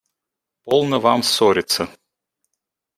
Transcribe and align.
–Полно 0.63 0.99
вам 0.99 1.21
ссориться. 1.21 1.87